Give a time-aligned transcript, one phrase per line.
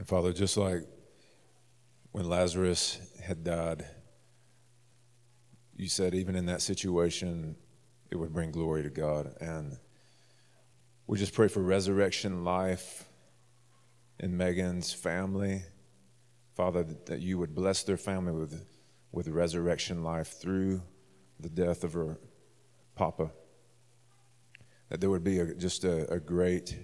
[0.00, 0.86] And Father, just like
[2.12, 3.84] when Lazarus had died,
[5.76, 7.54] you said even in that situation,
[8.10, 9.34] it would bring glory to God.
[9.42, 9.76] And
[11.06, 13.10] we just pray for resurrection life
[14.18, 15.64] in Megan's family.
[16.54, 18.64] Father, that you would bless their family with,
[19.12, 20.80] with resurrection life through
[21.38, 22.18] the death of her
[22.94, 23.32] papa.
[24.88, 26.74] That there would be a, just a, a great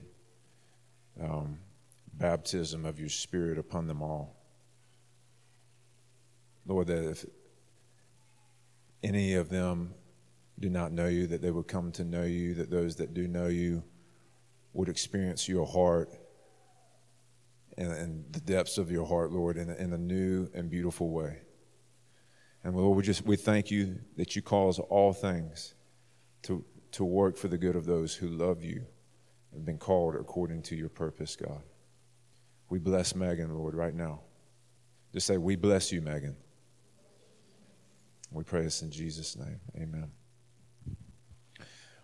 [1.19, 1.61] um,
[2.19, 4.37] baptism of your spirit upon them all.
[6.67, 7.25] Lord, that if
[9.03, 9.95] any of them
[10.59, 13.29] do not know you, that they would come to know you, that those that do
[13.29, 13.83] know you
[14.73, 16.11] would experience your heart
[17.79, 21.39] and, and the depths of your heart, Lord, in, in a new and beautiful way.
[22.65, 25.75] And Lord, we just we thank you that you cause all things
[26.43, 28.87] to, to work for the good of those who love you
[29.53, 31.63] and been called according to your purpose, God.
[32.69, 34.21] We bless Megan, Lord, right now.
[35.13, 36.37] Just say, We bless you, Megan.
[38.31, 39.61] We pray this in Jesus' name.
[39.77, 40.11] Amen.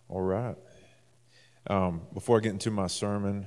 [0.09, 0.57] All right.
[1.67, 3.47] Um, before I get into my sermon,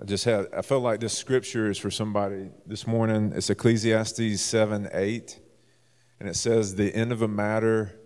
[0.00, 3.32] I just had, I felt like this scripture is for somebody this morning.
[3.34, 5.40] It's Ecclesiastes 7 8.
[6.20, 7.98] And it says, The end of a matter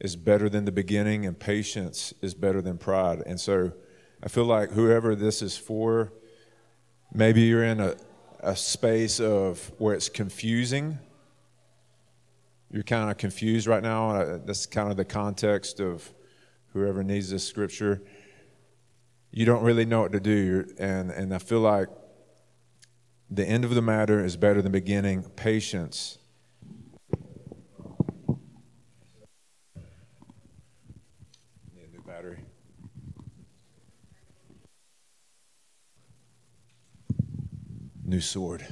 [0.00, 3.22] is better than the beginning, and patience is better than pride.
[3.26, 3.72] And so
[4.22, 6.12] I feel like whoever this is for,
[7.12, 7.96] maybe you're in a,
[8.40, 10.98] a space of where it's confusing.
[12.70, 14.10] You're kind of confused right now.
[14.10, 16.12] Uh, that's kind of the context of
[16.72, 18.02] whoever needs this scripture
[19.32, 20.66] you don't really know what to do.
[20.78, 21.88] And, and I feel like
[23.30, 25.22] the end of the matter is better than beginning.
[25.36, 26.18] Patience.
[31.74, 32.44] Need a new battery.
[38.10, 38.66] New sword.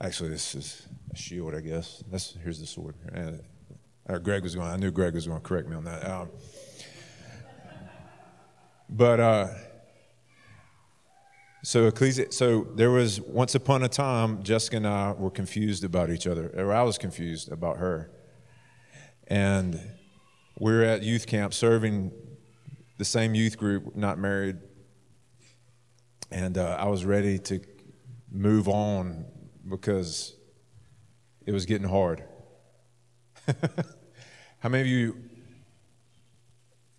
[0.00, 2.02] Actually, this is a shield, I guess.
[2.10, 2.96] That's here's the sword.
[3.12, 3.40] And
[4.10, 4.66] uh, Greg was going.
[4.66, 6.04] I knew Greg was going to correct me on that.
[6.04, 6.30] Um,
[8.88, 9.48] but uh,
[11.62, 16.10] so Ecclesi- so there was once upon a time Jessica and I were confused about
[16.10, 18.10] each other, or I was confused about her,
[19.28, 19.80] and
[20.58, 22.10] we were at youth camp serving
[22.98, 24.56] the same youth group, not married,
[26.32, 27.60] and uh, I was ready to
[28.36, 29.24] move on
[29.68, 30.36] because
[31.44, 32.22] it was getting hard.
[34.58, 35.16] How many of you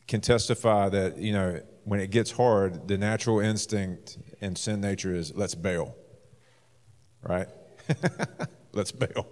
[0.07, 5.13] can testify that you know when it gets hard, the natural instinct and sin nature
[5.13, 5.95] is let's bail,
[7.21, 7.47] right?
[8.73, 9.27] let's bail.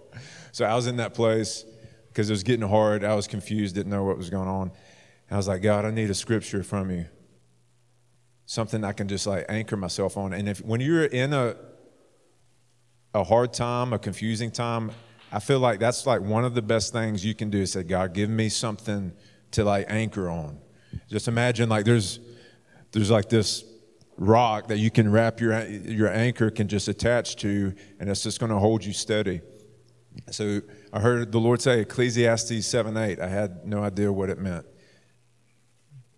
[0.52, 1.64] So I was in that place
[2.08, 3.04] because it was getting hard.
[3.04, 4.70] I was confused, didn't know what was going on.
[5.30, 7.06] I was like, God, I need a scripture from you,
[8.46, 10.32] something I can just like anchor myself on.
[10.32, 11.56] And if when you're in a
[13.16, 14.92] a hard time, a confusing time,
[15.32, 17.82] I feel like that's like one of the best things you can do is say,
[17.82, 19.12] God, give me something
[19.52, 20.58] to like anchor on.
[21.08, 22.20] Just imagine like there's
[22.92, 23.64] there's like this
[24.18, 28.38] rock that you can wrap your your anchor can just attach to and it's just
[28.38, 29.40] going to hold you steady.
[30.30, 30.60] So
[30.92, 34.66] i heard the lord say ecclesiastes 7 8 i had no idea what it meant.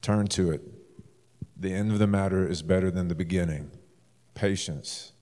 [0.02, 0.62] Turn to it.
[1.56, 3.70] The end of the matter is better than the beginning.
[4.34, 5.12] Patience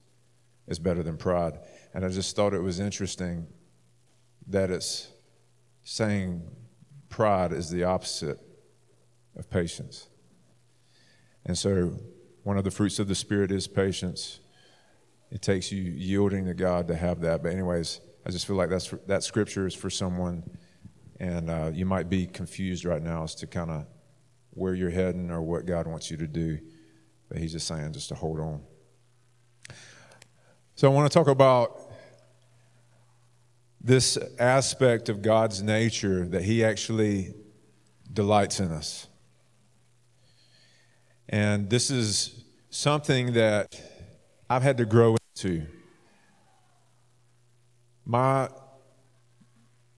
[0.67, 1.57] is better than pride
[1.93, 3.47] and i just thought it was interesting
[4.47, 5.09] that it's
[5.83, 6.41] saying
[7.09, 8.39] pride is the opposite
[9.35, 10.07] of patience
[11.47, 11.97] and so,
[12.43, 14.41] one of the fruits of the Spirit is patience.
[15.31, 17.41] It takes you yielding to God to have that.
[17.41, 20.43] But, anyways, I just feel like that's that scripture is for someone,
[21.21, 23.85] and uh, you might be confused right now as to kind of
[24.51, 26.59] where you're heading or what God wants you to do.
[27.29, 28.61] But He's just saying just to hold on.
[30.77, 31.89] So, I want to talk about
[33.81, 37.33] this aspect of God's nature that He actually
[38.13, 39.07] delights in us.
[41.27, 43.81] And this is something that
[44.51, 45.65] I've had to grow into.
[48.05, 48.47] My,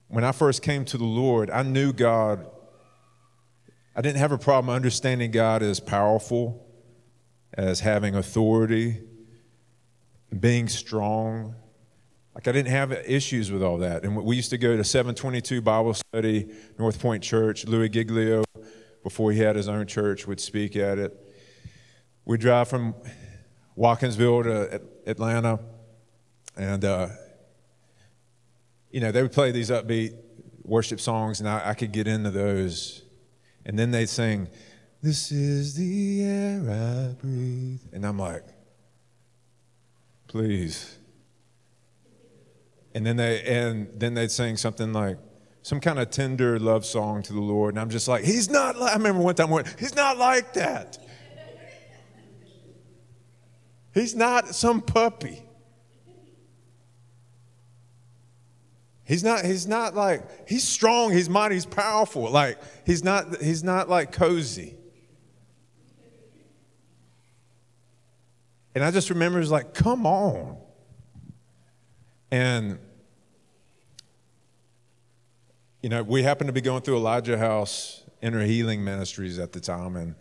[0.08, 2.46] when I first came to the Lord, I knew God.
[3.94, 6.66] I didn't have a problem understanding God as powerful,
[7.52, 9.02] as having authority,
[10.38, 11.54] being strong.
[12.34, 14.04] Like I didn't have issues with all that.
[14.04, 16.48] And we used to go to 722 Bible study,
[16.78, 17.66] North Point Church.
[17.66, 18.44] Louis Giglio
[19.02, 21.16] before he had his own church, would speak at it.
[22.24, 22.94] We'd drive from
[23.76, 25.60] Watkinsville to Atlanta,
[26.56, 27.08] and uh,
[28.90, 30.16] you know they would play these upbeat
[30.64, 33.02] worship songs, and I, I could get into those.
[33.64, 34.48] And then they'd sing,
[35.02, 37.82] This is the air I breathe.
[37.92, 38.44] And I'm like,
[40.30, 40.96] please.
[42.94, 45.18] And then they and then they'd sing something like
[45.62, 47.74] some kind of tender love song to the Lord.
[47.74, 50.98] And I'm just like, he's not like I remember one time he's not like that.
[53.92, 55.42] He's not some puppy.
[59.02, 62.30] He's not, he's not like, he's strong, he's mighty, he's powerful.
[62.30, 64.76] Like, he's not, he's not like cozy.
[68.74, 70.56] And I just remember it's like, come on.
[72.30, 72.78] And,
[75.82, 79.60] you know, we happened to be going through Elijah House Inner Healing Ministries at the
[79.60, 79.96] time.
[79.96, 80.14] And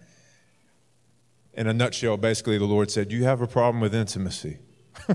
[1.54, 4.60] in a nutshell, basically, the Lord said, You have a problem with intimacy.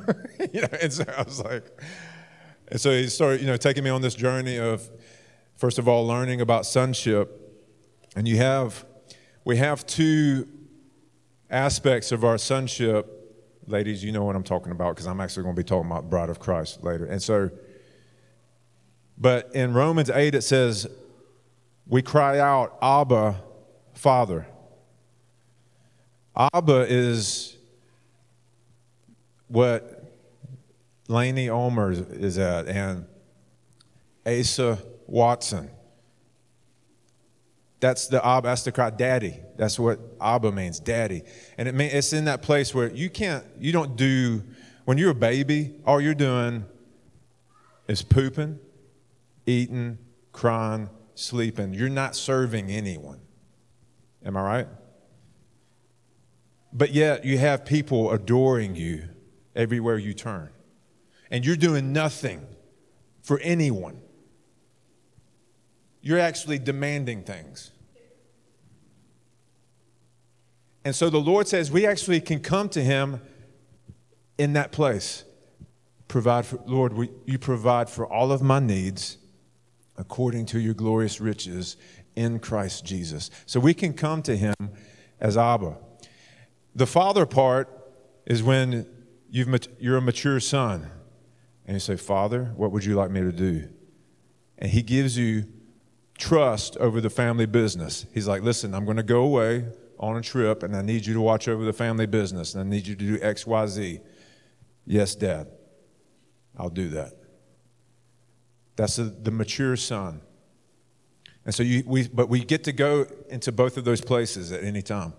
[0.53, 1.65] you know, and so I was like,
[2.69, 4.89] and so he started, you know, taking me on this journey of,
[5.57, 7.41] first of all, learning about sonship.
[8.17, 8.85] And you have,
[9.45, 10.49] we have two
[11.51, 13.24] aspects of our sonship.
[13.67, 16.11] Ladies, you know what I'm talking about because I'm actually going to be talking about
[16.11, 17.07] bride of Christ later.
[17.07, 17.51] And so,
[19.17, 20.87] but in Romans 8, it says,
[21.87, 23.41] we cry out, Abba,
[23.95, 24.47] Father.
[26.37, 27.57] Abba is
[29.49, 30.13] what
[31.09, 33.07] Laney Omer is at, and
[34.27, 35.71] Asa Watson.
[37.81, 39.41] That's the Abba, that's the cry, daddy.
[39.57, 41.23] That's what Abba means, daddy.
[41.59, 44.43] And it mean, it's in that place where you can't, you don't do,
[44.85, 46.65] when you're a baby, all you're doing
[47.89, 48.59] is pooping,
[49.47, 49.99] eating,
[50.33, 51.75] crying, sleeping.
[51.75, 53.21] You're not serving anyone.
[54.25, 54.67] Am I right?
[56.73, 59.09] But yet you have people adoring you
[59.55, 60.51] everywhere you turn
[61.31, 62.45] and you're doing nothing
[63.23, 64.01] for anyone.
[66.01, 67.71] You're actually demanding things.
[70.85, 73.21] And so the Lord says we actually can come to Him
[74.39, 75.25] in that place.
[76.09, 79.19] Provide for, Lord, we, you provide for all of my needs
[79.97, 81.77] according to your glorious riches
[82.17, 83.31] in Christ Jesus.
[83.47, 84.55] So we can come to Him
[85.21, 85.77] as Abba.
[86.75, 87.69] The father part
[88.27, 88.87] is when
[89.31, 89.49] you've,
[89.79, 90.91] you're a mature son
[91.67, 93.69] and you say, Father, what would you like me to do?
[94.59, 95.47] And He gives you
[96.19, 98.07] trust over the family business.
[98.13, 99.67] He's like, Listen, I'm going to go away
[100.05, 102.69] on a trip, and I need you to watch over the family business, and I
[102.69, 104.01] need you to do X, Y, Z.
[104.87, 105.49] Yes, Dad,
[106.57, 107.13] I'll do that.
[108.77, 110.21] That's the, the mature son.
[111.45, 114.63] And so you, we, but we get to go into both of those places at
[114.63, 115.15] any time.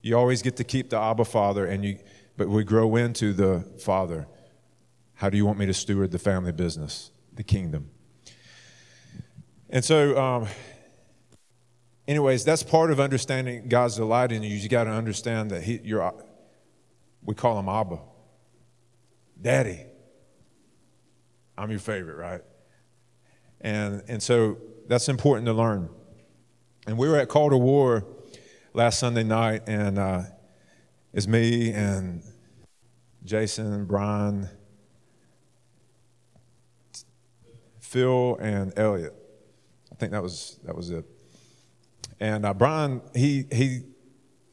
[0.00, 1.98] You always get to keep the Abba Father, and you,
[2.36, 4.26] but we grow into the Father.
[5.14, 7.90] How do you want me to steward the family business, the kingdom?
[9.70, 10.48] And so, um,
[12.06, 14.54] anyways, that's part of understanding God's delight in you.
[14.56, 16.12] You got to understand that he, you're,
[17.24, 18.00] we call him Abba,
[19.40, 19.86] Daddy.
[21.56, 22.40] I'm your favorite, right?
[23.60, 24.58] And and so
[24.88, 25.88] that's important to learn.
[26.86, 28.04] And we were at Call to War
[28.74, 30.22] last Sunday night, and uh,
[31.12, 32.22] it's me and
[33.24, 34.48] Jason Brian
[37.78, 39.14] Phil and Elliot.
[39.92, 41.04] I think that was that was it.
[42.20, 43.82] And uh, Brian, he he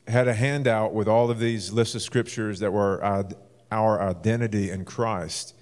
[0.08, 3.24] had a handout with all of these lists of scriptures that were uh,
[3.72, 5.54] our identity in Christ.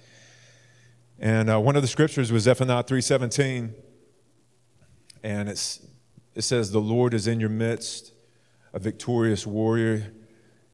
[1.18, 3.72] And uh, one of the scriptures was Zephaniah 3:17,
[5.22, 5.86] and it's
[6.34, 8.12] it says, "The Lord is in your midst,
[8.72, 10.12] a victorious warrior.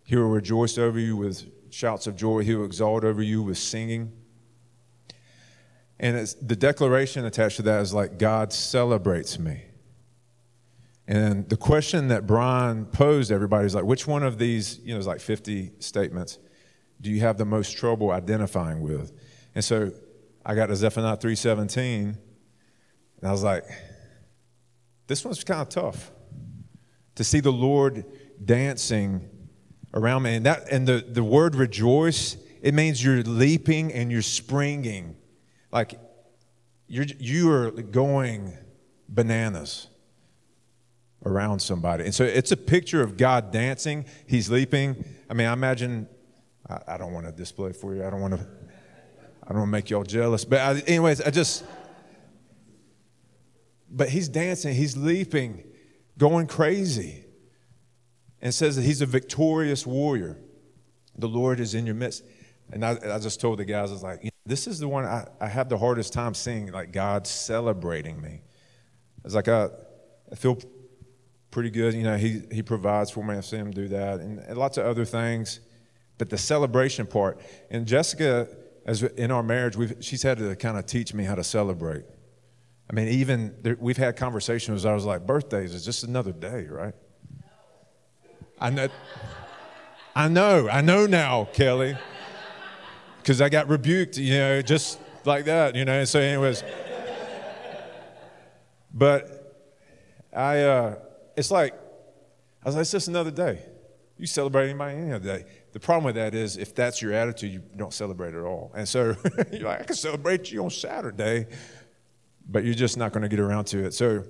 [0.05, 2.41] He will rejoice over you with shouts of joy.
[2.41, 4.13] He will exalt over you with singing."
[5.99, 9.63] And the declaration attached to that is like, God celebrates me.
[11.07, 14.95] And the question that Brian posed everybody is like, which one of these, you know,
[14.95, 16.39] there's like 50 statements,
[17.01, 19.13] do you have the most trouble identifying with?
[19.55, 19.93] And so
[20.45, 22.19] I got to Zephaniah 3.17, and
[23.23, 23.65] I was like,
[25.07, 26.11] this one's kind of tough.
[27.17, 28.05] To see the Lord
[28.45, 29.29] dancing
[29.93, 30.37] around me.
[30.37, 35.17] And, that, and the, the word rejoice, it means you're leaping and you're springing
[35.75, 35.99] like
[36.87, 38.57] you're you are going
[39.09, 39.89] bananas
[41.25, 42.05] around somebody.
[42.05, 44.05] And so it's a picture of God dancing.
[44.27, 45.05] He's leaping.
[45.29, 46.09] I mean, I imagine,
[46.69, 48.05] I, I don't want to display for you.
[48.05, 48.47] I don't want to,
[49.43, 50.45] I don't want to make y'all jealous.
[50.45, 51.65] But I, anyways, I just,
[53.91, 55.65] but he's dancing, he's leaping,
[56.19, 57.25] going crazy.
[58.41, 60.37] And says that he's a victorious warrior.
[61.17, 62.25] The Lord is in your midst.
[62.71, 65.27] And I, I just told the guys, I was like, this is the one I,
[65.41, 68.43] I have the hardest time seeing, like God celebrating me.
[69.25, 69.71] It's like I,
[70.31, 70.59] I feel
[71.55, 71.95] pretty good.
[71.95, 73.37] You know, he, he provides for me.
[73.37, 75.61] I see him do that and, and lots of other things.
[76.19, 78.49] But the celebration part, and Jessica,
[78.85, 82.05] as in our marriage, we've, she's had to kind of teach me how to celebrate.
[82.91, 84.85] I mean, even there, we've had conversations.
[84.85, 86.95] I was like, birthdays is just another day, right?
[88.61, 88.89] I know.
[90.15, 90.69] I know.
[90.69, 91.97] I know now, Kelly,
[93.19, 94.19] because I got rebuked.
[94.19, 95.77] You know, just like that.
[95.77, 96.05] You know.
[96.05, 96.63] So, anyways,
[98.93, 99.67] but
[100.33, 100.97] I, uh,
[101.37, 101.75] it's like
[102.65, 103.63] I was like, it's just another day.
[104.17, 105.45] You celebrate anybody any other day.
[105.73, 108.73] The problem with that is if that's your attitude, you don't celebrate at all.
[108.75, 109.17] And so
[109.53, 111.47] you're like, I can celebrate you on Saturday,
[112.49, 113.93] but you're just not going to get around to it.
[113.93, 114.25] So,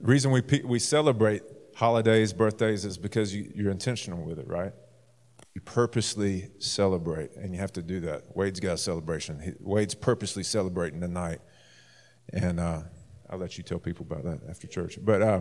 [0.00, 1.42] the reason we, we celebrate
[1.76, 4.72] holidays, birthdays is because you, you're intentional with it, right?
[5.54, 8.36] You purposely celebrate, and you have to do that.
[8.36, 9.38] Wade's got a celebration.
[9.38, 11.38] He, Wade's purposely celebrating tonight.
[12.32, 12.82] And uh,
[13.32, 14.98] I'll let you tell people about that after church.
[15.02, 15.40] But, uh,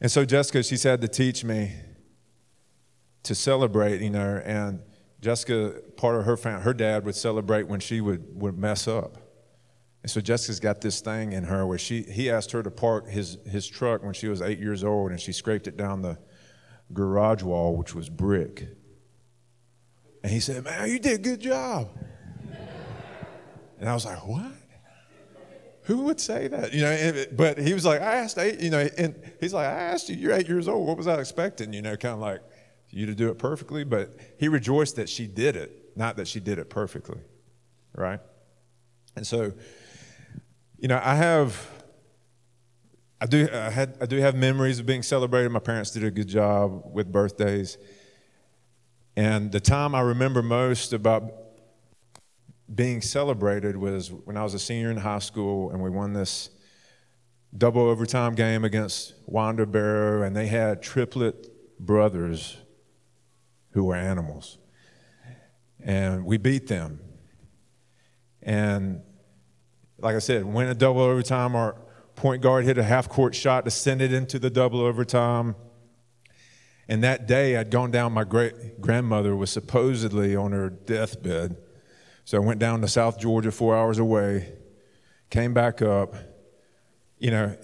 [0.00, 1.72] and so Jessica, she's had to teach me
[3.24, 4.80] to celebrate, you know, and
[5.20, 9.18] Jessica, part of her family, her dad would celebrate when she would, would mess up.
[10.02, 13.08] And so Jessica's got this thing in her where she he asked her to park
[13.08, 16.18] his his truck when she was eight years old, and she scraped it down the
[16.92, 18.68] garage wall, which was brick.
[20.22, 21.88] And he said, "Man, you did a good job."
[23.80, 24.52] And I was like, "What?
[25.84, 27.24] Who would say that?" You know.
[27.32, 30.16] But he was like, "I asked eight, you know," and he's like, "I asked you.
[30.16, 30.86] You're eight years old.
[30.86, 32.42] What was I expecting?" You know, kind of like
[32.90, 33.84] you to do it perfectly.
[33.84, 37.20] But he rejoiced that she did it, not that she did it perfectly,
[37.94, 38.20] right?
[39.16, 39.52] And so
[40.84, 41.66] you know, I have,
[43.18, 45.50] I do, I, had, I do have memories of being celebrated.
[45.50, 47.78] My parents did a good job with birthdays.
[49.16, 51.32] And the time I remember most about
[52.72, 56.50] being celebrated was when I was a senior in high school and we won this
[57.56, 62.56] double overtime game against Winder Barrow, and they had triplet brothers
[63.70, 64.58] who were animals.
[65.82, 67.00] And we beat them.
[68.42, 69.02] And
[69.98, 71.54] like I said, went a double overtime.
[71.54, 71.76] Our
[72.16, 75.54] point guard hit a half court shot to send it into the double overtime.
[76.88, 78.12] And that day, I'd gone down.
[78.12, 81.56] My great grandmother was supposedly on her deathbed.
[82.24, 84.52] So I went down to South Georgia, four hours away,
[85.30, 86.14] came back up.
[87.18, 87.56] You know,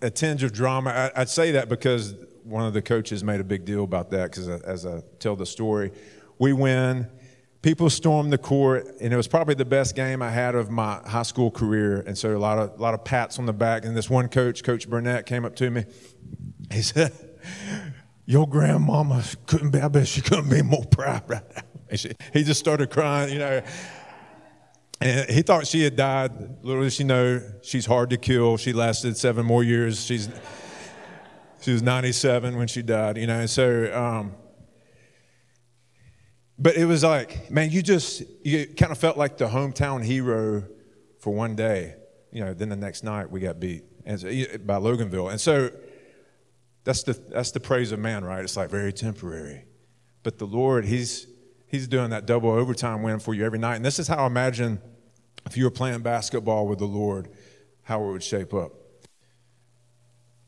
[0.00, 1.10] a tinge of drama.
[1.14, 4.30] I, would say that because one of the coaches made a big deal about that,
[4.30, 5.92] because as I tell the story,
[6.38, 7.08] we win
[7.62, 11.00] people stormed the court, and it was probably the best game I had of my
[11.06, 12.00] high school career.
[12.00, 13.84] And so a lot of a lot of pats on the back.
[13.84, 15.86] And this one coach, Coach Burnett, came up to me.
[16.70, 17.12] He said,
[18.26, 19.80] "Your grandmama couldn't be.
[19.80, 21.62] I bet she couldn't be more proud right now."
[21.92, 23.62] And she, he just started crying, you know.
[25.02, 26.32] And he thought she had died.
[26.64, 28.56] Little did she know, she's hard to kill.
[28.56, 30.02] She lasted seven more years.
[30.02, 30.30] She's
[31.60, 33.44] she was 97 when she died, you know.
[33.44, 33.92] So.
[33.94, 34.32] Um,
[36.58, 40.64] but it was like, man, you just, you kind of felt like the hometown hero
[41.18, 41.96] for one day.
[42.30, 44.28] You know, then the next night we got beat and so,
[44.64, 45.30] by Loganville.
[45.30, 45.70] And so
[46.84, 48.44] that's the, that's the praise of man, right?
[48.44, 49.64] It's like very temporary.
[50.22, 51.26] But the Lord, He's,
[51.72, 53.74] he's doing that double overtime win for you every night.
[53.74, 54.80] And this is how I imagine
[55.44, 57.28] if you were playing basketball with the Lord,
[57.82, 58.70] how it would shape up.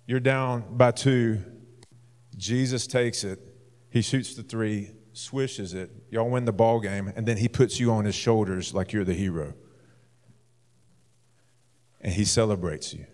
[0.06, 1.42] You're down by two.
[2.36, 3.40] Jesus takes it.
[3.90, 7.80] He shoots the three swishes it, y'all win the ball game, and then he puts
[7.80, 9.54] you on his shoulders like you're the hero.
[12.00, 13.06] And he celebrates you.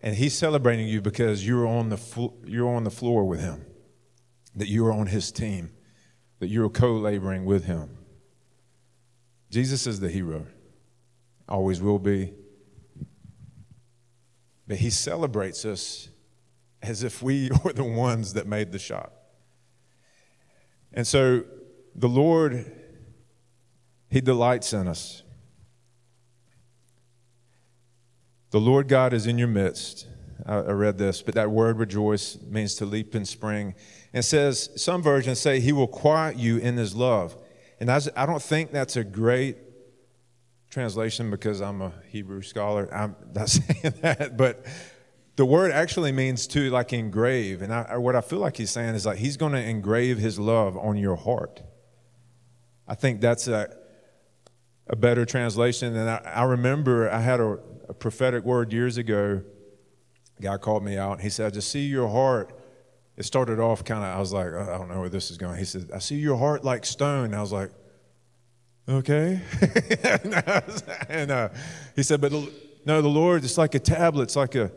[0.00, 3.64] And he's celebrating you because you're on the, fl- you're on the floor with him,
[4.54, 5.70] that you're on his team,
[6.38, 7.96] that you're co laboring with him.
[9.50, 10.46] Jesus is the hero,
[11.48, 12.34] always will be.
[14.68, 16.08] But he celebrates us
[16.82, 19.12] as if we were the ones that made the shot.
[20.92, 21.44] And so
[21.94, 22.70] the Lord,
[24.08, 25.22] He delights in us.
[28.50, 30.06] The Lord God is in your midst.
[30.44, 33.74] I, read this, but that word rejoice means to leap in spring.
[34.12, 37.36] And says, some versions say, He will quiet you in His love.
[37.80, 39.56] And I don't think that's a great
[40.70, 42.92] translation because I'm a Hebrew scholar.
[42.92, 44.64] I'm not saying that, but
[45.36, 47.62] the word actually means to like engrave.
[47.62, 50.38] And I, what I feel like he's saying is like he's going to engrave his
[50.38, 51.62] love on your heart.
[52.88, 53.74] I think that's a,
[54.86, 55.94] a better translation.
[55.94, 59.42] And I, I remember I had a, a, prophetic word years ago.
[60.40, 61.12] Guy called me out.
[61.12, 62.52] And he said, I just see your heart.
[63.16, 65.58] It started off kind of, I was like, I don't know where this is going.
[65.58, 67.32] He said, I see your heart like stone.
[67.32, 67.70] I was like,
[68.88, 69.40] okay.
[71.08, 71.48] and uh,
[71.94, 72.32] he said, but
[72.84, 74.24] No, the Lord, it's like a tablet.
[74.24, 74.70] It's like a,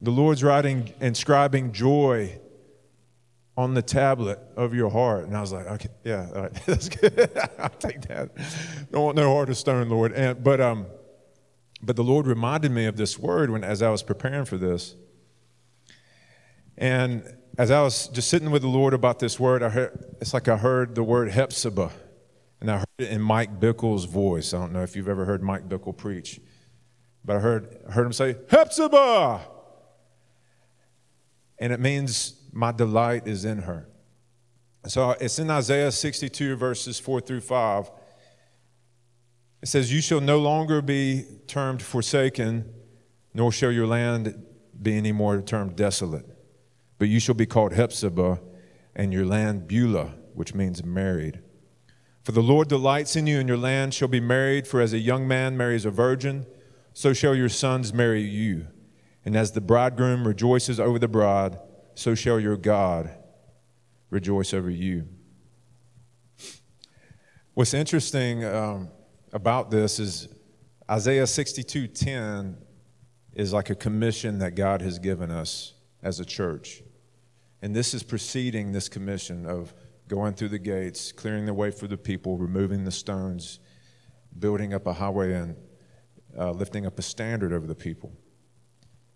[0.00, 2.38] the Lord's writing, inscribing joy
[3.58, 5.24] on the tablet of your heart.
[5.24, 7.30] And I was like, okay, yeah, all right, that's good.
[7.58, 8.30] I'll take that.
[8.90, 10.12] Don't want no heart of stone, Lord.
[10.12, 10.86] And, but, um,
[11.82, 14.96] but the Lord reminded me of this word when, as I was preparing for this.
[16.76, 17.24] And
[17.56, 20.48] as I was just sitting with the Lord about this word, I heard, it's like
[20.48, 21.92] I heard the word Hephzibah.
[22.60, 24.52] And I heard it in Mike Bickle's voice.
[24.52, 26.40] I don't know if you've ever heard Mike Bickle preach,
[27.24, 29.40] but I heard, heard him say, Hephzibah!
[31.60, 33.88] And it means my delight is in her.
[34.86, 37.90] So it's in Isaiah 62, verses 4 through 5.
[39.62, 42.72] It says, You shall no longer be termed forsaken,
[43.34, 44.42] nor shall your land
[44.80, 46.26] be any more termed desolate.
[46.98, 48.40] But you shall be called Hephzibah,
[48.94, 51.40] and your land Beulah, which means married.
[52.22, 54.66] For the Lord delights in you, and your land shall be married.
[54.66, 56.46] For as a young man marries a virgin,
[56.92, 58.66] so shall your sons marry you.
[59.24, 61.58] And as the bridegroom rejoices over the bride,
[61.94, 63.10] so shall your God
[64.10, 65.08] rejoice over you.
[67.54, 68.88] What's interesting um,
[69.32, 70.28] about this is
[70.90, 72.56] Isaiah 62:10
[73.34, 76.82] is like a commission that God has given us as a church.
[77.60, 79.74] And this is preceding this commission of
[80.06, 83.60] going through the gates, clearing the way for the people, removing the stones,
[84.38, 85.56] building up a highway, and
[86.36, 88.12] uh, lifting up a standard over the people.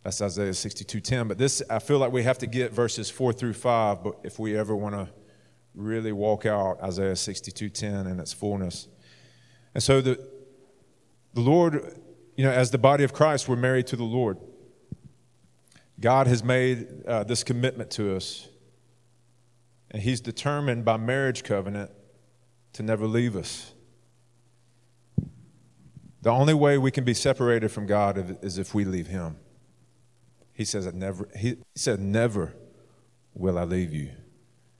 [0.02, 1.28] That's Isaiah 62:10.
[1.28, 4.38] But this, I feel like we have to get verses four through five, but if
[4.38, 5.08] we ever want to
[5.74, 8.88] really walk out Isaiah 62:10 in its fullness.
[9.74, 10.32] And so the
[11.34, 11.98] the Lord,
[12.36, 14.38] you know, as the body of Christ, we're married to the Lord.
[15.98, 18.48] God has made uh, this commitment to us
[19.90, 21.90] and He's determined by marriage covenant
[22.72, 23.72] to never leave us.
[26.22, 29.36] The only way we can be separated from God is if we leave Him.
[30.54, 32.54] He says, never, he said, Never
[33.34, 34.10] will I leave you,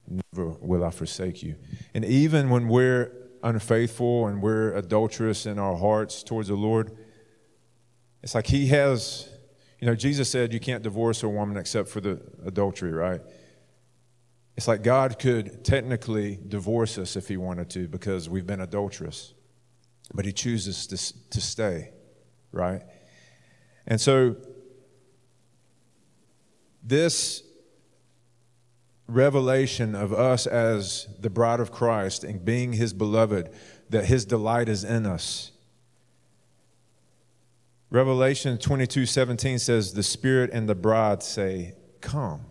[0.07, 1.57] never will I forsake you.
[1.95, 3.11] And even when we're
[3.43, 6.97] unfaithful and we're adulterous in our hearts towards the Lord,
[8.23, 9.29] it's like He has,
[9.81, 13.21] you know, Jesus said you can't divorce a woman except for the adultery, right?
[14.57, 19.35] It's like God could technically divorce us if He wanted to because we've been adulterous,
[20.15, 21.91] but He chooses to, to stay,
[22.53, 22.83] right?
[23.87, 24.37] And so,
[26.83, 27.43] this
[29.13, 33.51] revelation of us as the bride of Christ and being His beloved,
[33.91, 35.53] that His delight is in us.
[37.91, 42.47] Revelation 22 17 says, The Spirit and the bride say, Come.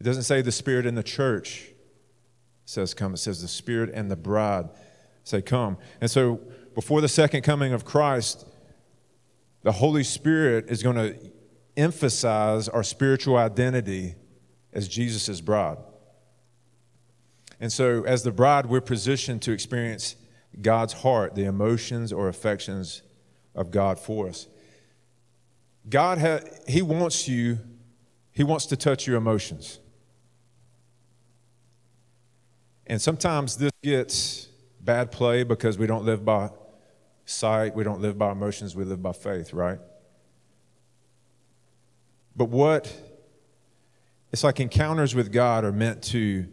[0.00, 1.72] It doesn't say the Spirit in the church
[2.68, 3.14] says come.
[3.14, 4.68] It says the Spirit and the bride
[5.24, 5.78] say come.
[6.02, 6.38] And so
[6.74, 8.46] before the second coming of Christ,
[9.62, 11.18] the Holy Spirit is going to
[11.78, 14.16] emphasize our spiritual identity
[14.72, 15.78] as Jesus' bride.
[17.60, 20.16] And so, as the bride, we're positioned to experience
[20.60, 23.02] God's heart, the emotions or affections
[23.54, 24.46] of God for us.
[25.88, 27.58] God, ha- He wants you,
[28.32, 29.80] He wants to touch your emotions.
[32.86, 34.48] And sometimes this gets
[34.80, 36.50] bad play because we don't live by
[37.26, 39.78] sight, we don't live by emotions, we live by faith, right?
[42.34, 42.92] But what
[44.32, 46.46] it's like encounters with God are meant to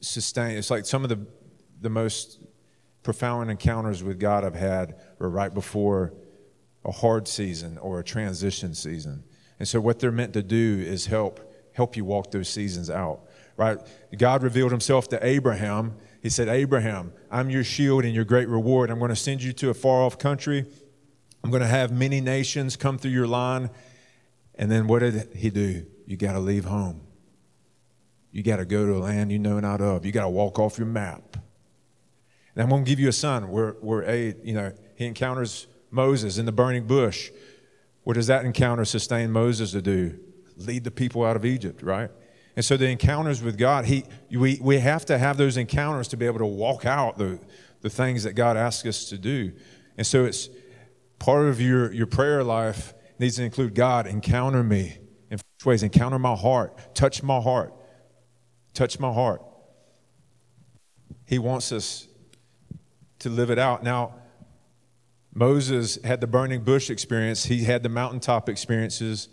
[0.00, 0.56] sustain.
[0.56, 1.26] It's like some of the
[1.80, 2.40] the most
[3.02, 6.14] profound encounters with God I've had were right before
[6.84, 9.24] a hard season or a transition season.
[9.58, 13.22] And so what they're meant to do is help help you walk those seasons out
[13.56, 13.78] right?
[14.16, 15.96] God revealed himself to Abraham.
[16.22, 18.90] He said, Abraham, I'm your shield and your great reward.
[18.90, 20.66] I'm going to send you to a far off country.
[21.42, 23.70] I'm going to have many nations come through your line.
[24.54, 25.86] And then what did he do?
[26.12, 27.00] You got to leave home.
[28.32, 30.04] You got to go to a land you know not of.
[30.04, 31.38] You got to walk off your map.
[32.54, 35.68] And I'm going to give you a son where, where a, you know, he encounters
[35.90, 37.30] Moses in the burning bush.
[38.02, 40.18] What does that encounter sustain Moses to do?
[40.58, 42.10] Lead the people out of Egypt, right?
[42.56, 46.18] And so the encounters with God, he, we, we have to have those encounters to
[46.18, 47.40] be able to walk out the,
[47.80, 49.52] the things that God asks us to do.
[49.96, 50.50] And so it's
[51.18, 54.98] part of your, your prayer life needs to include God, encounter me
[55.32, 57.74] in ways, encounter my heart, touch my heart,
[58.74, 59.42] touch my heart.
[61.26, 62.06] He wants us
[63.20, 63.82] to live it out.
[63.82, 64.14] Now,
[65.34, 69.28] Moses had the burning bush experience, he had the mountaintop experiences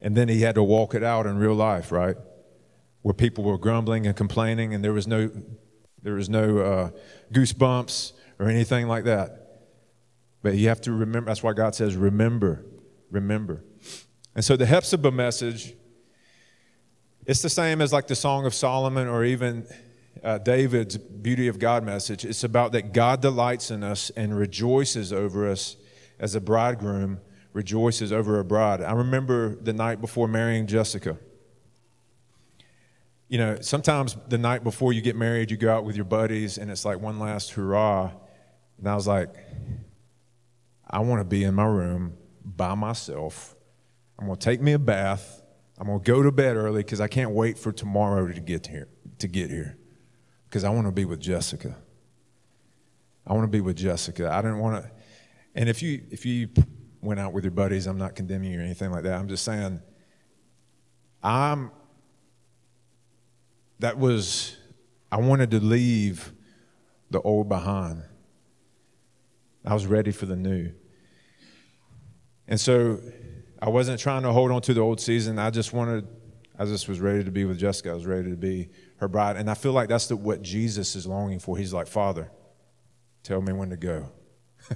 [0.00, 2.16] and then he had to walk it out in real life, right?
[3.02, 5.30] Where people were grumbling and complaining, and there was no,
[6.02, 6.90] there was no uh,
[7.32, 9.70] goosebumps or anything like that.
[10.42, 12.64] But you have to remember, that's why God says, remember,
[13.10, 13.64] remember.
[14.38, 15.74] And so the Hephzibah message,
[17.26, 19.66] it's the same as like the Song of Solomon or even
[20.22, 22.24] uh, David's Beauty of God message.
[22.24, 25.76] It's about that God delights in us and rejoices over us
[26.20, 27.18] as a bridegroom
[27.52, 28.80] rejoices over a bride.
[28.80, 31.18] I remember the night before marrying Jessica.
[33.26, 36.58] You know, sometimes the night before you get married, you go out with your buddies
[36.58, 38.12] and it's like one last hurrah.
[38.78, 39.34] And I was like,
[40.88, 43.56] I want to be in my room by myself.
[44.18, 45.42] I'm going to take me a bath.
[45.78, 48.66] I'm going to go to bed early because I can't wait for tomorrow to get
[48.66, 48.88] here.
[49.20, 49.76] To get here,
[50.48, 51.76] because I want to be with Jessica.
[53.26, 54.30] I want to be with Jessica.
[54.32, 54.90] I didn't want to.
[55.56, 56.50] And if you if you
[57.00, 59.14] went out with your buddies, I'm not condemning you or anything like that.
[59.14, 59.80] I'm just saying,
[61.20, 61.72] I'm.
[63.80, 64.56] That was.
[65.10, 66.32] I wanted to leave
[67.10, 68.02] the old behind.
[69.64, 70.72] I was ready for the new.
[72.46, 73.00] And so
[73.60, 75.38] I wasn't trying to hold on to the old season.
[75.38, 76.06] I just wanted,
[76.58, 77.90] I just was ready to be with Jessica.
[77.90, 78.68] I was ready to be
[78.98, 79.36] her bride.
[79.36, 81.56] And I feel like that's the, what Jesus is longing for.
[81.58, 82.30] He's like, Father,
[83.24, 84.10] tell me when to go.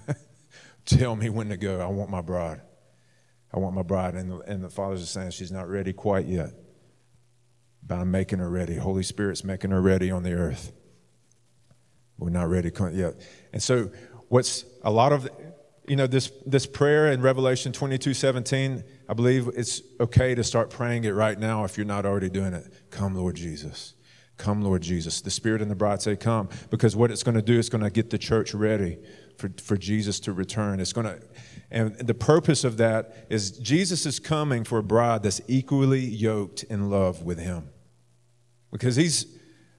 [0.84, 1.80] tell me when to go.
[1.80, 2.60] I want my bride.
[3.54, 4.14] I want my bride.
[4.14, 6.50] And the, and the Father's saying she's not ready quite yet.
[7.84, 8.76] But I'm making her ready.
[8.76, 10.72] Holy Spirit's making her ready on the earth.
[12.18, 13.14] We're not ready yet.
[13.52, 13.90] And so
[14.28, 15.28] what's a lot of
[15.86, 20.70] you know this this prayer in revelation 22 17 i believe it's okay to start
[20.70, 22.72] praying it right now if you're not already doing it.
[22.90, 23.94] Come lord jesus.
[24.36, 25.20] Come lord jesus.
[25.20, 27.82] The spirit and the bride say come because what it's going to do is going
[27.82, 28.98] to get the church ready
[29.38, 30.78] for, for jesus to return.
[30.78, 31.20] It's going to
[31.70, 36.62] and the purpose of that is jesus is coming for a bride that's equally yoked
[36.64, 37.70] in love with him.
[38.70, 39.26] Because he's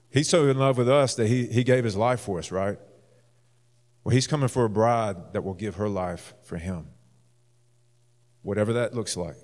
[0.10, 2.78] he's so in love with us that he, he gave his life for us right
[4.04, 6.88] well, he's coming for a bride that will give her life for him.
[8.42, 9.38] Whatever that looks like.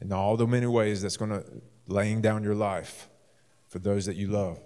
[0.00, 1.44] In all the many ways that's going to
[1.86, 3.08] laying down your life
[3.68, 4.60] for those that you love.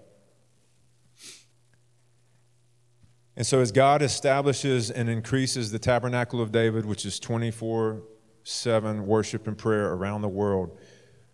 [3.34, 8.02] And so, as God establishes and increases the tabernacle of David, which is 24
[8.44, 10.78] 7 worship and prayer around the world,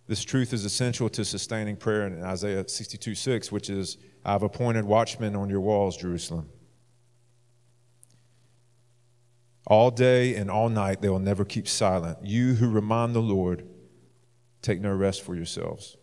[0.07, 4.85] this truth is essential to sustaining prayer in Isaiah 62 6, which is, I've appointed
[4.85, 6.49] watchmen on your walls, Jerusalem.
[9.69, 12.25] All day and all night they will never keep silent.
[12.25, 13.69] You who remind the Lord,
[14.63, 15.99] take no rest for yourselves.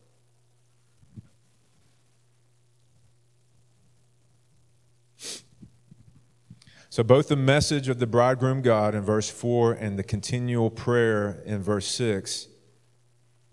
[6.92, 11.42] So, both the message of the bridegroom God in verse 4 and the continual prayer
[11.44, 12.48] in verse 6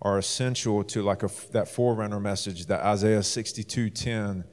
[0.02, 4.44] are essential to like a, that forerunner message that Isaiah 62:10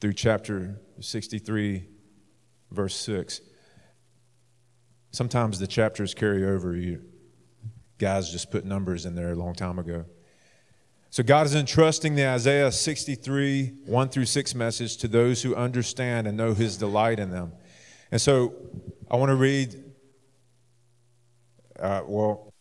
[0.00, 1.86] through chapter 63
[2.72, 3.40] verse 6
[5.12, 6.76] Sometimes the chapters carry over.
[6.76, 7.02] You
[7.98, 10.04] guys just put numbers in there a long time ago.
[11.10, 16.28] So God is entrusting the Isaiah 63, 1 through 6 message to those who understand
[16.28, 17.52] and know his delight in them.
[18.12, 18.54] And so
[19.10, 19.82] I want to read,
[21.80, 22.52] uh, well,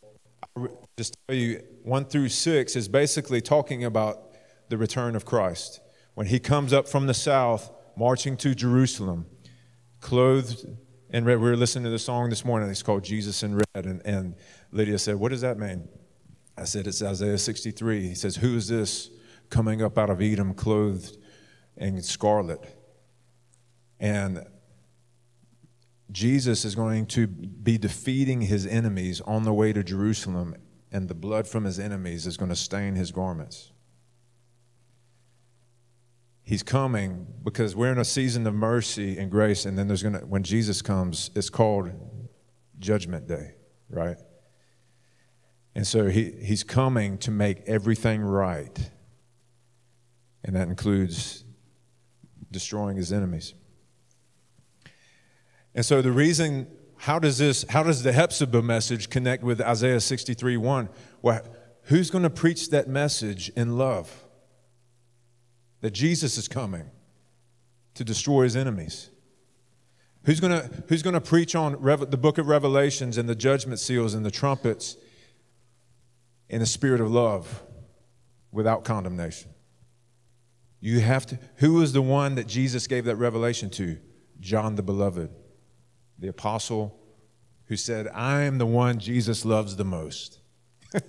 [0.97, 4.33] just tell you, 1 through 6 is basically talking about
[4.69, 5.79] the return of Christ.
[6.15, 9.27] When he comes up from the south, marching to Jerusalem,
[9.99, 10.65] clothed
[11.11, 12.69] and we were listening to the song this morning.
[12.69, 13.85] It's called Jesus in Red.
[13.85, 14.35] And, and
[14.71, 15.87] Lydia said, What does that mean?
[16.57, 18.07] I said, It's Isaiah 63.
[18.07, 19.09] He says, Who is this
[19.49, 21.17] coming up out of Edom clothed
[21.77, 22.75] in scarlet?
[23.99, 24.45] And
[26.11, 30.55] Jesus is going to be defeating his enemies on the way to Jerusalem,
[30.91, 33.71] and the blood from his enemies is going to stain his garments.
[36.49, 40.21] He's coming because we're in a season of mercy and grace, and then there's gonna
[40.21, 41.91] when Jesus comes, it's called
[42.79, 43.53] Judgment Day,
[43.87, 44.17] right?
[45.75, 48.89] And so he, he's coming to make everything right.
[50.43, 51.43] And that includes
[52.49, 53.53] destroying his enemies.
[55.75, 56.65] And so the reason,
[56.97, 60.89] how does this, how does the Hephzibah message connect with Isaiah 63 1?
[61.21, 61.43] Well,
[61.83, 64.25] who's going to preach that message in love?
[65.81, 66.89] That Jesus is coming
[67.93, 69.09] to destroy his enemies.
[70.23, 73.79] Who's going to who's gonna preach on Rev- the book of Revelations and the judgment
[73.79, 74.97] seals and the trumpets
[76.49, 77.63] in the spirit of love
[78.51, 79.51] without condemnation?
[80.81, 81.39] You have to.
[81.57, 83.97] Who was the one that Jesus gave that revelation to?
[84.39, 85.29] John the Beloved,
[86.17, 86.97] the apostle
[87.65, 90.39] who said, I am the one Jesus loves the most.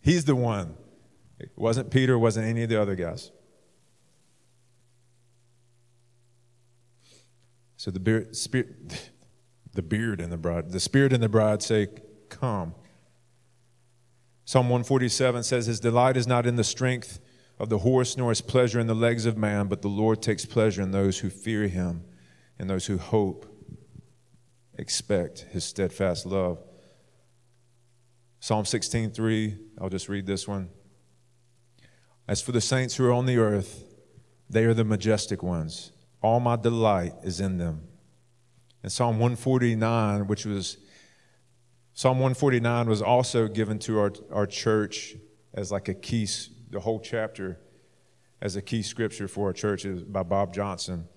[0.00, 0.76] He's the one
[1.38, 3.30] it wasn't Peter, it wasn't any of the other guys.
[7.76, 9.10] So the beard, spirit,
[9.74, 11.88] the beard and the bride, the spirit and the bride say,
[12.30, 12.74] Come.
[14.46, 17.20] Psalm 147 says, His delight is not in the strength
[17.58, 20.44] of the horse, nor his pleasure in the legs of man, but the Lord takes
[20.44, 22.04] pleasure in those who fear him
[22.58, 23.46] and those who hope,
[24.76, 26.58] expect his steadfast love.
[28.40, 30.68] Psalm 16:3, I'll just read this one.
[32.26, 33.84] As for the saints who are on the earth,
[34.48, 35.92] they are the majestic ones.
[36.22, 37.88] All my delight is in them.
[38.82, 40.78] And Psalm 149, which was
[41.92, 45.16] Psalm 149 was also given to our, our church
[45.52, 46.28] as like a key,
[46.70, 47.60] the whole chapter
[48.42, 51.08] as a key scripture for our church is by Bob Johnson.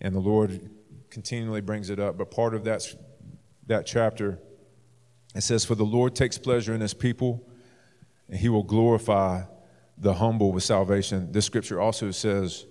[0.00, 0.70] And the Lord
[1.10, 2.16] continually brings it up.
[2.16, 2.86] But part of that,
[3.66, 4.38] that chapter,
[5.34, 7.46] it says, For the Lord takes pleasure in his people,
[8.28, 9.42] and he will glorify
[10.00, 11.30] the humble with salvation.
[11.30, 12.66] This scripture also says,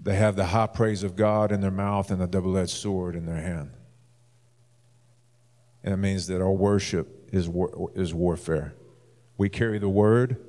[0.00, 3.16] they have the high praise of God in their mouth and a double edged sword
[3.16, 3.70] in their hand.
[5.82, 8.74] And it means that our worship is, war, is warfare.
[9.36, 10.44] We carry the word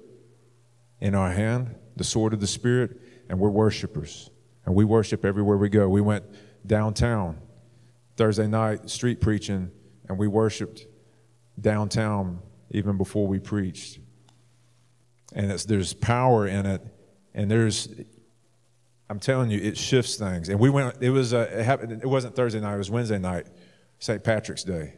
[1.00, 4.32] in our hand, the sword of the Spirit, and we're worshipers.
[4.66, 5.88] And we worship everywhere we go.
[5.88, 6.26] We went
[6.66, 7.40] downtown
[8.18, 9.72] Thursday night, street preaching,
[10.08, 10.86] and we worshiped
[11.60, 12.40] downtown
[12.72, 14.00] even before we preached.
[15.34, 16.82] And there's power in it,
[17.34, 17.88] and there's,
[19.10, 20.50] I'm telling you, it shifts things.
[20.50, 23.20] And we went, it was, a, it, happened, it wasn't Thursday night, it was Wednesday
[23.20, 23.48] night,
[24.00, 24.24] St.
[24.24, 24.94] Patrick's Day.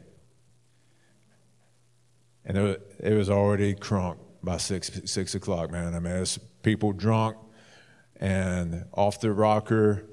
[2.46, 5.94] And it, it was already crunk by six, six o'clock, man.
[5.94, 7.38] I mean, it's people drunk
[8.20, 10.08] and off the rocker.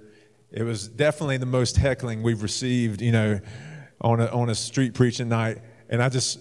[0.50, 3.40] It was definitely the most heckling we've received, you know,
[4.00, 5.59] on a, on a street preaching night.
[5.88, 6.38] And I just,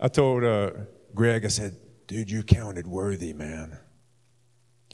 [0.00, 0.70] I told uh,
[1.14, 1.76] Greg, I said,
[2.12, 3.78] dude, you counted worthy, man.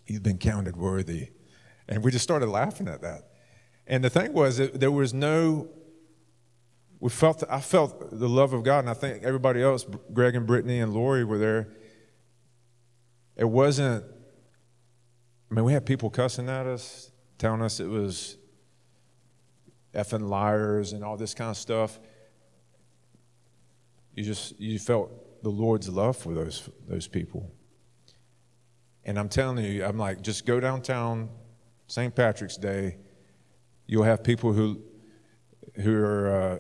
[0.07, 1.31] You've been counted worthy.
[1.89, 3.31] And we just started laughing at that.
[3.87, 5.69] And the thing was, that there was no
[7.01, 10.47] we felt I felt the love of God, and I think everybody else, Greg and
[10.47, 11.69] Brittany and Lori, were there.
[13.37, 14.05] It wasn't.
[15.51, 18.37] I mean, we had people cussing at us, telling us it was
[19.95, 22.01] effing liars and all this kind of stuff.
[24.15, 27.51] You just you felt the Lord's love for those those people.
[29.05, 31.31] And I'm telling you, I'm like, just go downtown,
[31.87, 32.15] St.
[32.15, 32.99] Patrick's Day.
[33.87, 34.83] You'll have people who
[35.77, 36.29] who are.
[36.29, 36.59] Uh,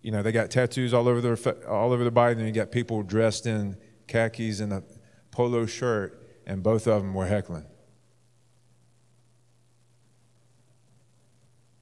[0.00, 2.70] you know, they got tattoos all over their all over their body, and you got
[2.70, 4.82] people dressed in khakis and a
[5.30, 7.66] polo shirt, and both of them were heckling.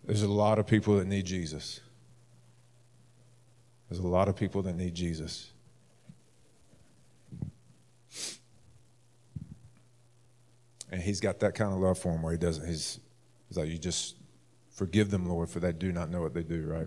[0.04, 1.80] There's a lot of people that need Jesus.
[3.88, 5.52] There's a lot of people that need Jesus.
[10.96, 13.00] And he's got that kind of love for him where he doesn't, he's,
[13.48, 14.16] he's like, you just
[14.70, 16.86] forgive them, Lord, for they do not know what they do, right?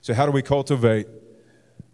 [0.00, 1.06] So, how do we cultivate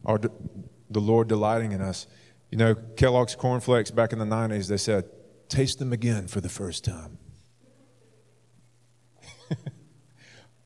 [0.05, 2.07] our, the Lord delighting in us?
[2.52, 5.07] You know, Kellogg's cornflakes back in the 90s, they said,
[5.48, 7.18] taste them again for the first time.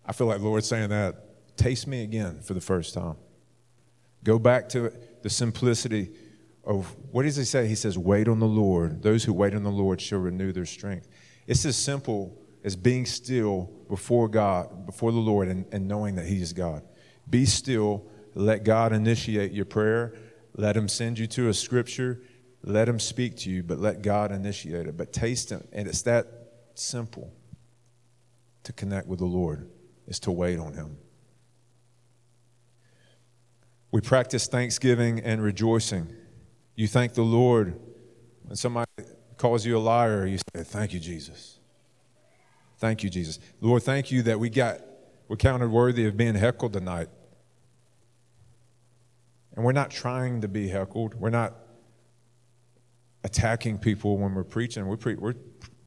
[0.04, 1.56] I feel like Lord saying that.
[1.56, 3.16] Taste me again for the first time.
[4.22, 6.10] Go back to the simplicity
[6.70, 7.66] of what does he say?
[7.66, 9.02] He says, Wait on the Lord.
[9.02, 11.08] Those who wait on the Lord shall renew their strength.
[11.48, 16.26] It's as simple as being still before God, before the Lord, and, and knowing that
[16.26, 16.84] He is God.
[17.28, 18.06] Be still.
[18.34, 20.14] Let God initiate your prayer.
[20.54, 22.22] Let Him send you to a scripture.
[22.62, 24.96] Let Him speak to you, but let God initiate it.
[24.96, 25.66] But taste Him.
[25.72, 26.28] And it's that
[26.74, 27.34] simple
[28.62, 29.68] to connect with the Lord,
[30.06, 30.98] is to wait on Him.
[33.90, 36.14] We practice thanksgiving and rejoicing.
[36.80, 37.78] You thank the Lord.
[38.44, 38.86] When somebody
[39.36, 41.58] calls you a liar, you say, Thank you, Jesus.
[42.78, 43.38] Thank you, Jesus.
[43.60, 44.80] Lord, thank you that we got,
[45.28, 47.08] we're counted worthy of being heckled tonight.
[49.54, 51.14] And we're not trying to be heckled.
[51.14, 51.52] We're not
[53.24, 54.86] attacking people when we're preaching.
[54.86, 55.34] We're, pre- we're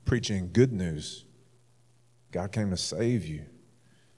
[0.05, 1.25] preaching good news.
[2.31, 3.45] God came to save you,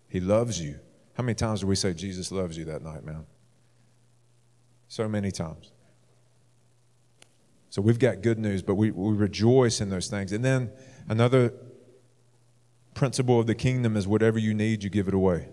[0.10, 0.78] He loves you.
[1.14, 3.26] How many times do we say Jesus loves you that night, man?
[4.90, 5.72] So many times.
[7.76, 10.32] So we've got good news, but we, we rejoice in those things.
[10.32, 10.72] And then
[11.10, 11.52] another
[12.94, 15.50] principle of the kingdom is whatever you need, you give it away.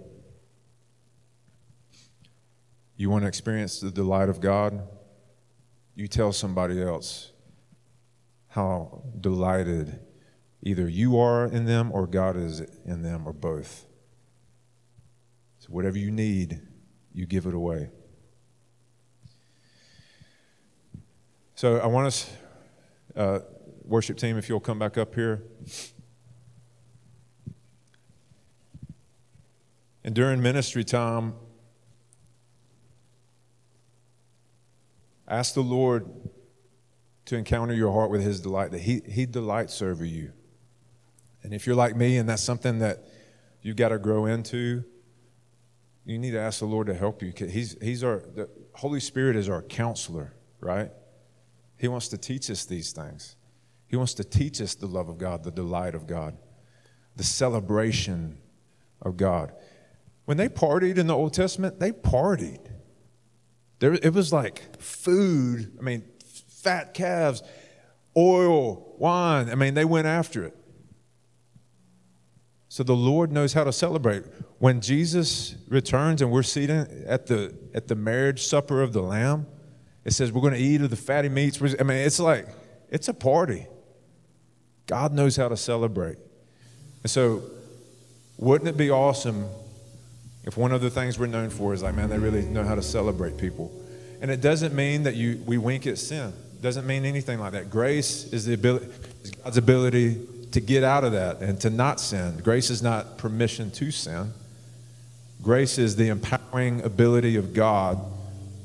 [2.96, 4.86] You want to experience the delight of God?
[5.96, 7.32] You tell somebody else
[8.50, 9.98] how delighted
[10.62, 13.84] either you are in them or God is in them or both.
[15.58, 16.60] So, whatever you need,
[17.12, 17.90] you give it away.
[21.54, 22.30] So, I want us,
[23.14, 23.40] uh,
[23.84, 25.42] worship team, if you'll come back up here.
[30.04, 31.34] And during ministry time,
[35.28, 36.08] ask the Lord
[37.26, 40.32] to encounter your heart with His delight, that He, he delights over you.
[41.42, 43.04] And if you're like me and that's something that
[43.60, 44.84] you've got to grow into,
[46.04, 47.32] you need to ask the Lord to help you.
[47.36, 50.90] He's, he's our, the Holy Spirit is our counselor, right?
[51.82, 53.34] He wants to teach us these things.
[53.88, 56.36] He wants to teach us the love of God, the delight of God,
[57.16, 58.38] the celebration
[59.00, 59.52] of God.
[60.24, 62.70] When they partied in the Old Testament, they partied.
[63.80, 67.42] There, it was like food, I mean, fat calves,
[68.16, 69.50] oil, wine.
[69.50, 70.56] I mean, they went after it.
[72.68, 74.22] So the Lord knows how to celebrate.
[74.60, 79.48] When Jesus returns and we're seated at the, at the marriage supper of the Lamb,
[80.04, 81.60] it says we're going to eat of the fatty meats.
[81.62, 82.46] I mean, it's like,
[82.90, 83.66] it's a party.
[84.86, 86.18] God knows how to celebrate.
[87.02, 87.42] And so,
[88.36, 89.46] wouldn't it be awesome
[90.44, 92.74] if one of the things we're known for is like, man, they really know how
[92.74, 93.72] to celebrate people?
[94.20, 96.32] And it doesn't mean that you, we wink at sin.
[96.54, 97.70] It doesn't mean anything like that.
[97.70, 98.86] Grace is the ability,
[99.22, 102.38] is God's ability to get out of that and to not sin.
[102.38, 104.32] Grace is not permission to sin.
[105.42, 107.98] Grace is the empowering ability of God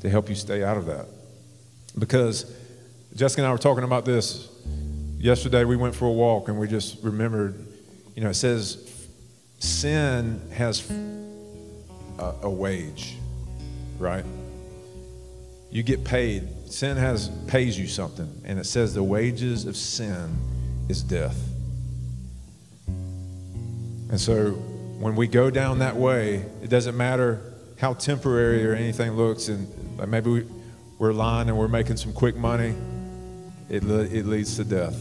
[0.01, 1.07] to help you stay out of that.
[1.97, 2.53] Because
[3.15, 4.47] Jessica and I were talking about this
[5.17, 5.65] yesterday.
[5.65, 7.65] We went for a walk and we just remembered,
[8.15, 9.07] you know, it says
[9.59, 10.89] sin has
[12.19, 13.15] a, a wage,
[13.97, 14.23] right?
[15.71, 16.47] You get paid.
[16.67, 20.37] Sin has pays you something, and it says the wages of sin
[20.89, 21.37] is death.
[22.87, 27.41] And so when we go down that way, it doesn't matter
[27.77, 29.67] how temporary or anything looks, and
[30.07, 30.45] maybe we,
[30.97, 32.73] we're lying and we're making some quick money,
[33.69, 34.97] it, it leads to death.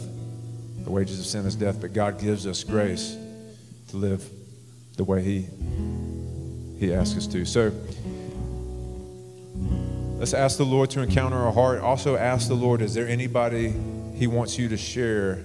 [0.85, 3.17] The wages of sin is death, but God gives us grace
[3.89, 4.29] to live
[4.97, 5.47] the way He,
[6.79, 7.45] he asks us to.
[7.45, 7.73] So
[10.19, 11.81] let's ask the Lord to encounter our heart.
[11.81, 13.73] Also, ask the Lord, is there anybody
[14.15, 15.45] He wants you to share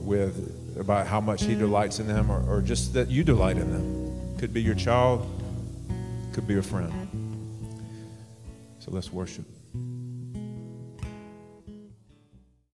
[0.00, 3.70] with about how much He delights in them, or, or just that you delight in
[3.70, 4.38] them.
[4.38, 5.28] Could be your child,
[6.32, 7.09] could be a friend.
[8.90, 9.59] Let's worship.